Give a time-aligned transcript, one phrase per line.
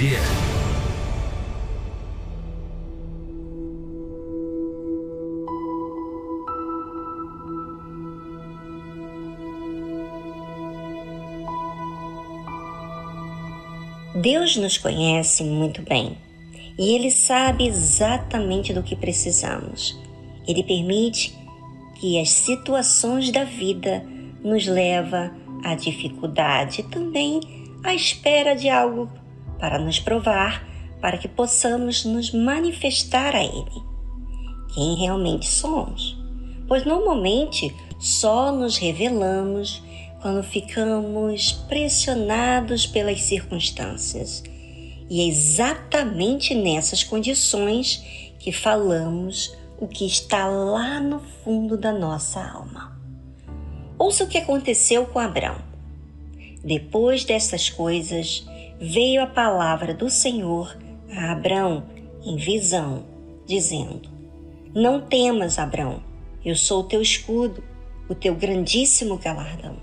[0.00, 0.52] é.
[14.14, 16.16] Deus nos conhece muito bem
[16.78, 19.98] e Ele sabe exatamente do que precisamos.
[20.46, 21.36] Ele permite
[21.96, 24.04] que as situações da vida
[24.42, 25.32] nos leva
[25.64, 27.40] à dificuldade também
[27.84, 29.10] à espera de algo
[29.62, 30.66] para nos provar,
[31.00, 33.82] para que possamos nos manifestar a Ele,
[34.74, 36.18] quem realmente somos.
[36.66, 39.80] Pois normalmente só nos revelamos
[40.20, 44.42] quando ficamos pressionados pelas circunstâncias
[45.08, 48.02] e é exatamente nessas condições
[48.40, 53.00] que falamos o que está lá no fundo da nossa alma.
[53.96, 55.58] Ouça o que aconteceu com Abraão.
[56.64, 58.44] Depois dessas coisas,
[58.82, 60.76] veio a palavra do Senhor
[61.08, 61.84] a Abraão
[62.24, 63.04] em visão,
[63.46, 64.10] dizendo:
[64.74, 66.02] Não temas, Abraão,
[66.44, 67.62] eu sou o teu escudo,
[68.08, 69.76] o teu grandíssimo galardão.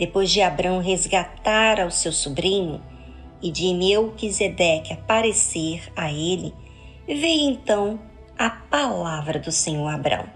[0.00, 2.82] Depois de Abraão resgatar ao seu sobrinho,
[3.42, 6.52] e de Melquisedeque aparecer a ele,
[7.06, 7.98] veio então
[8.36, 10.26] a palavra do Senhor Abraão.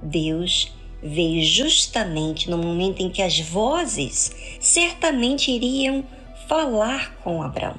[0.00, 6.04] Deus veio justamente no momento em que as vozes certamente iriam
[6.48, 7.76] falar com Abraão.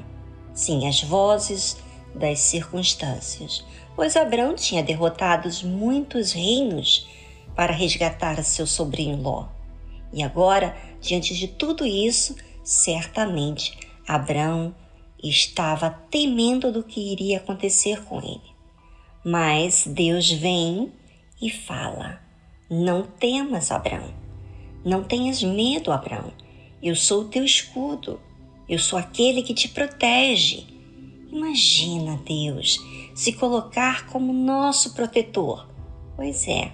[0.54, 1.78] Sim, as vozes
[2.14, 3.66] das circunstâncias,
[3.96, 7.08] pois Abraão tinha derrotado muitos reinos
[7.56, 9.48] para resgatar seu sobrinho Ló.
[10.12, 14.76] E agora, diante de tudo isso, certamente Abraão
[15.24, 18.54] estava temendo do que iria acontecer com ele.
[19.24, 20.92] Mas Deus vem
[21.42, 22.22] e fala:
[22.70, 24.14] Não temas, Abraão.
[24.84, 26.32] Não tenhas medo, Abraão.
[26.82, 28.20] Eu sou o teu escudo.
[28.68, 30.66] Eu sou aquele que te protege.
[31.32, 32.80] Imagina Deus
[33.16, 35.68] se colocar como nosso protetor.
[36.16, 36.72] Pois é,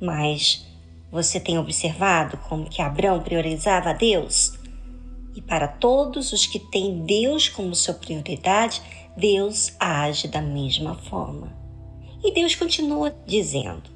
[0.00, 0.66] mas
[1.10, 4.58] você tem observado como que Abraão priorizava a Deus?
[5.34, 8.82] E para todos os que têm Deus como sua prioridade,
[9.16, 11.52] Deus age da mesma forma.
[12.22, 13.90] E Deus continua dizendo: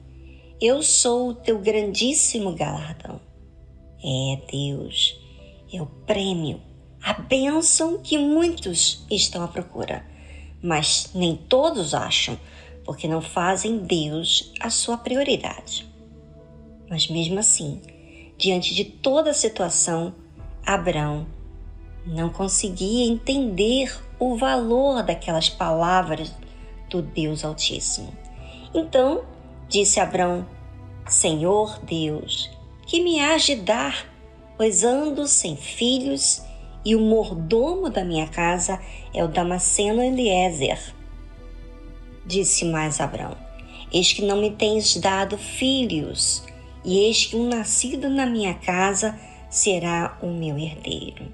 [0.60, 3.20] Eu sou o teu grandíssimo galardão.
[4.02, 5.18] É Deus,
[5.72, 6.60] é o prêmio,
[7.04, 10.02] a bênção que muitos estão à procura,
[10.62, 12.40] mas nem todos acham,
[12.82, 15.86] porque não fazem Deus a sua prioridade.
[16.88, 17.82] Mas mesmo assim,
[18.38, 20.14] diante de toda a situação,
[20.64, 21.26] Abraão
[22.06, 26.32] não conseguia entender o valor daquelas palavras
[26.88, 28.16] do Deus Altíssimo.
[28.72, 29.24] Então
[29.68, 30.46] disse Abraão:
[31.06, 32.50] Senhor Deus,
[32.86, 34.06] que me hás de dar,
[34.56, 36.42] pois ando sem filhos
[36.84, 38.80] e o mordomo da minha casa
[39.12, 40.78] é o Damasceno Eliezer.
[42.26, 43.36] Disse mais Abraão:
[43.92, 46.44] Eis que não me tens dado filhos,
[46.84, 51.32] e eis que um nascido na minha casa será o meu herdeiro.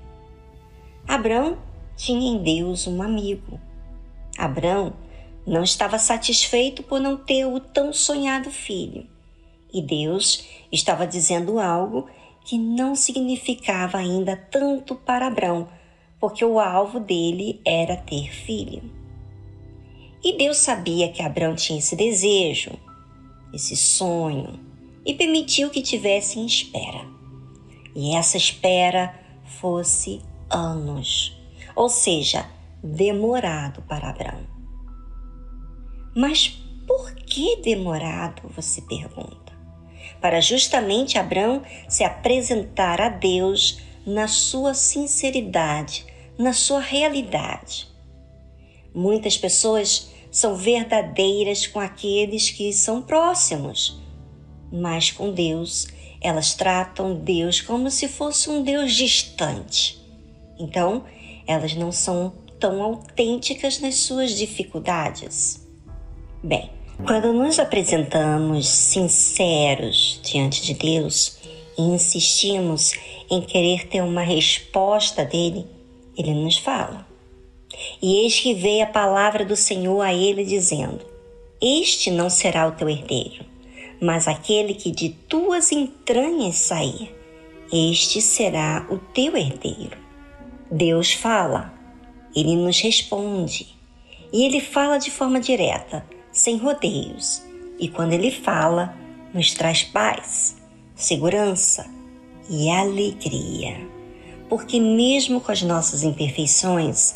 [1.09, 1.59] Abrão
[1.97, 3.59] tinha em Deus um amigo.
[4.39, 4.93] Abrão
[5.47, 9.07] não estava satisfeito por não ter o tão sonhado filho.
[9.73, 12.09] E Deus estava dizendo algo
[12.45, 15.69] que não significava ainda tanto para Abrão,
[16.19, 18.83] porque o alvo dele era ter filho.
[20.23, 22.73] E Deus sabia que Abrão tinha esse desejo,
[23.53, 24.61] esse sonho,
[25.05, 27.21] e permitiu que tivesse em espera
[27.95, 29.15] e essa espera
[29.45, 31.37] fosse anos,
[31.75, 32.49] ou seja,
[32.83, 34.47] demorado para Abraão.
[36.17, 36.49] Mas
[36.87, 38.49] por que demorado?
[38.57, 39.50] Você pergunta.
[40.21, 46.07] Para justamente Abraão se apresentar a Deus na sua sinceridade,
[46.39, 47.89] na sua realidade.
[48.95, 54.01] Muitas pessoas são verdadeiras com aqueles que são próximos,
[54.73, 55.89] mas com Deus
[56.21, 59.99] elas tratam Deus como se fosse um Deus distante.
[60.59, 61.05] Então,
[61.47, 65.67] elas não são tão autênticas nas suas dificuldades.
[66.45, 66.71] Bem,
[67.07, 71.39] quando nos apresentamos sinceros diante de Deus
[71.79, 72.93] e insistimos
[73.31, 75.67] em querer ter uma resposta dele,
[76.17, 77.07] ele nos fala.
[78.03, 81.01] E eis que veio a palavra do Senhor a ele, dizendo:
[81.61, 83.45] Este não será o teu herdeiro,
[84.01, 87.15] mas aquele que de tuas entranhas sair,
[87.73, 89.97] este será o teu herdeiro.
[90.71, 91.73] Deus fala,
[92.35, 93.69] ele nos responde,
[94.33, 97.43] e ele fala de forma direta, sem rodeios,
[97.79, 98.95] e quando ele fala,
[99.33, 100.57] nos traz paz,
[100.95, 101.89] segurança
[102.49, 103.77] e alegria.
[104.49, 107.13] Porque, mesmo com as nossas imperfeições,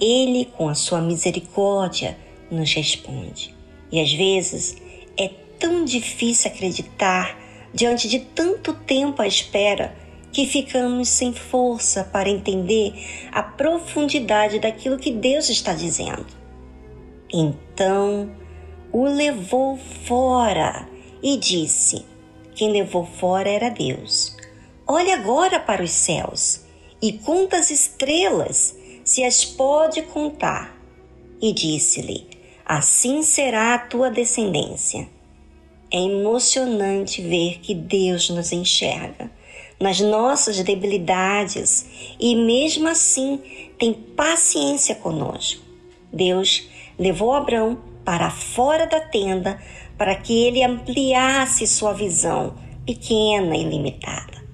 [0.00, 2.16] ele, com a sua misericórdia,
[2.50, 3.54] nos responde.
[3.90, 4.76] E às vezes
[5.18, 5.28] é
[5.58, 7.36] tão difícil acreditar
[7.72, 9.94] diante de tanto tempo à espera
[10.32, 12.92] que ficamos sem força para entender
[13.32, 16.26] a profundidade daquilo que Deus está dizendo.
[17.32, 18.30] Então
[18.98, 20.88] o levou fora
[21.22, 22.06] e disse:
[22.54, 24.34] Quem levou fora era Deus.
[24.86, 26.64] Olhe agora para os céus
[27.02, 30.74] e conta as estrelas se as pode contar.
[31.42, 32.26] E disse-lhe:
[32.64, 35.06] Assim será a tua descendência.
[35.90, 39.30] É emocionante ver que Deus nos enxerga
[39.78, 41.84] nas nossas debilidades
[42.18, 43.42] e, mesmo assim,
[43.78, 45.62] tem paciência conosco.
[46.10, 46.66] Deus
[46.98, 49.58] levou Abraão para fora da tenda
[49.98, 52.54] para que ele ampliasse sua visão
[52.86, 54.46] pequena e limitada.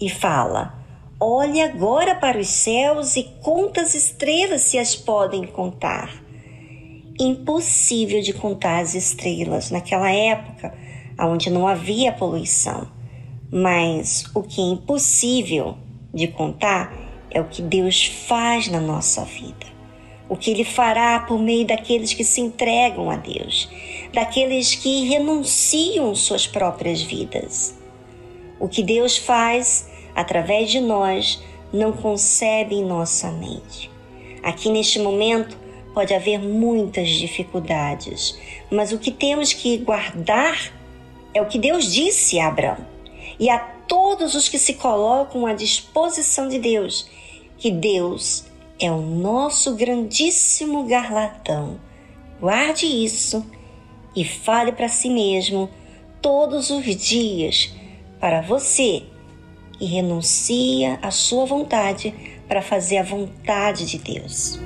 [0.00, 0.74] E fala:
[1.20, 6.10] Olhe agora para os céus e conta as estrelas se as podem contar.
[7.20, 10.72] Impossível de contar as estrelas naquela época,
[11.20, 12.88] onde não havia poluição.
[13.50, 15.76] Mas o que é impossível
[16.14, 16.92] de contar
[17.30, 19.77] é o que Deus faz na nossa vida.
[20.28, 23.68] O que Ele fará por meio daqueles que se entregam a Deus,
[24.12, 27.74] daqueles que renunciam suas próprias vidas.
[28.60, 29.88] O que Deus faz
[30.18, 31.40] através de nós,
[31.72, 33.88] não concebe em nossa mente.
[34.42, 35.56] Aqui neste momento
[35.94, 38.36] pode haver muitas dificuldades,
[38.68, 40.72] mas o que temos que guardar
[41.32, 42.84] é o que Deus disse a Abraão
[43.38, 47.08] e a todos os que se colocam à disposição de Deus,
[47.56, 48.44] que Deus
[48.80, 51.80] é o nosso grandíssimo garlatão.
[52.40, 53.44] Guarde isso
[54.14, 55.68] e fale para si mesmo
[56.22, 57.74] todos os dias
[58.20, 59.04] para você
[59.80, 62.14] e renuncia à sua vontade
[62.46, 64.58] para fazer a vontade de Deus.